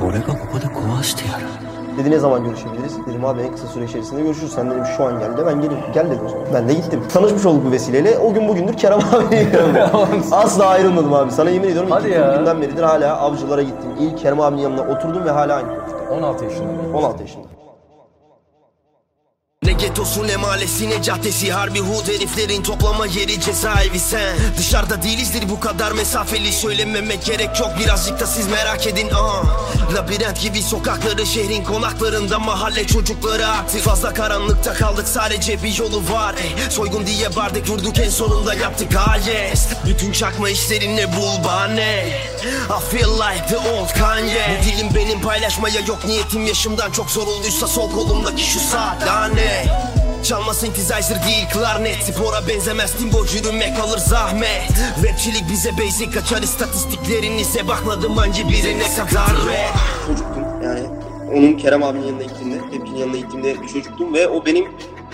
[0.00, 1.46] 俺がここで壊してやる
[1.98, 3.06] Dedi ne zaman görüşebiliriz?
[3.06, 4.52] Dedim abi en kısa süre içerisinde görüşürüz.
[4.52, 5.82] Sen dedim şu an gel de ben geleyim.
[5.94, 6.46] Gel dedi o zaman.
[6.54, 7.00] Ben de gittim.
[7.12, 8.18] Tanışmış olduk bu vesileyle.
[8.18, 10.22] O gün bugündür Kerem abiyi görüyorum.
[10.32, 11.32] Asla ayrılmadım abi.
[11.32, 11.90] Sana yemin ediyorum.
[11.90, 12.36] Hadi gittiğim ya.
[12.36, 13.90] günden beridir hala avcılara gittim.
[14.00, 15.68] İlk Kerem abinin yanına oturdum ve hala aynı.
[16.10, 16.68] 16 yaşında.
[16.94, 17.46] 16 yaşında.
[19.87, 21.51] Ne getosu ne mahallesi ne caddesi.
[21.51, 23.99] Harbi hud heriflerin toplama yeri cezaevi.
[23.99, 26.53] Sen Dışarıda değilizdir bu kadar mesafeli.
[26.53, 29.09] Söylememek gerek yok birazcık da siz merak edin.
[29.09, 29.43] Aa.
[29.95, 36.35] Labirent gibi sokakları şehrin konaklarında Mahalle çocukları artık fazla karanlıkta kaldık Sadece bir yolu var.
[36.43, 36.71] Ey.
[36.71, 38.91] Soygun diye bardak vurduk en sonunda yaptık.
[38.97, 39.67] Ah yes.
[39.85, 42.19] Bütün çakma işlerinle bul bahane
[42.69, 44.59] I feel like the old Kanye.
[44.59, 46.45] Bu dilim benim paylaşmaya yok niyetim.
[46.45, 49.27] Yaşımdan çok sorulduysa sol kolumdaki şu saat Daha
[50.17, 50.23] ne?
[50.23, 54.71] Çalma synthesizer değil klarnet Spora benzemez timbo yürümek alır zahmet
[55.03, 60.87] Rapçilik bize basic kaçar istatistiklerinize Bakmadım hangi birine kadar rap Çocuktum yani.
[61.33, 64.67] Onun Kerem abinin yanına gittiğimde, Tepki'nin yanına gittiğimde bir çocuktum ve o benim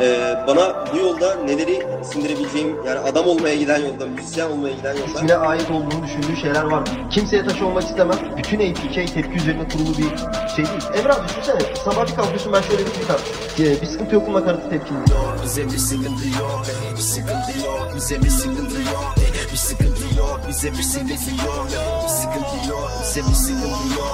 [0.00, 5.04] e, bana bu yolda neleri sindirebileceğim yani adam olmaya giden yolda, müzisyen olmaya giden yolda
[5.06, 6.82] ismine ait olduğunu düşündüğü şeyler var.
[7.10, 8.18] Kimseye taş olmak istemem.
[8.36, 10.08] Bütün APK tepki üzerine kurulu bir
[10.56, 11.00] şey değil.
[11.00, 13.16] Emrah düşünsene sabah bir kalkıyorsun ben şöyle bir attım.
[13.58, 14.98] Ee, bir sıkıntı yok mu nakaratı tepkili.
[15.44, 19.14] Bize bir sıkıntı yok bir sıkıntı yok Bize bir sıkıntı yok
[19.52, 21.12] bir sıkıntı yok Bize bir sıkıntı
[21.46, 21.68] yok
[22.04, 22.90] bir sıkıntı yok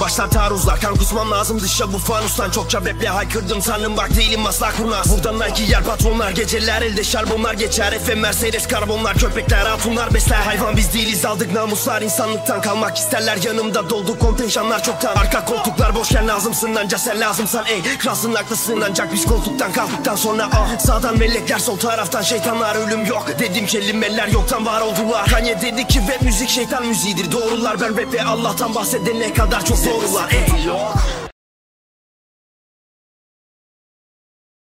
[0.00, 1.92] Baştan taarruzlar kan kusmam lazım dışa.
[1.92, 3.96] Bu fanustan Çokça raple haykırdım sandım.
[3.96, 5.12] Bak değilim asla kurnaz.
[5.12, 7.92] Buradan Nike yer patronlar geceler elde şarbonlar geçer.
[7.92, 10.36] Efe Mercedes karbonlar köpekler hatunlar besler.
[10.36, 12.02] Hayvan biz değiliz aldık namuslar.
[12.02, 15.16] İnsanlıktan kalmak isterler Yanımda doldu kontenjanlar çoktan.
[15.16, 17.66] Arka koltuklar boşken lazımsın anca sen lazımsan.
[17.66, 20.78] Ey Kralsın haklısın ancak biz koltuktan kalktıktan sonra ah.
[20.78, 22.76] Sağdan melekler sol taraftan şeytanlar.
[22.76, 25.26] Ölüm yok Dedim kelimeler yoktan var oldular.
[25.26, 27.32] Kanye dedi ki rap müzik şeytan müziğidir.
[27.32, 30.66] Doğrular ben rap ve Allah'tan bahsedene kadar çok doğrular ey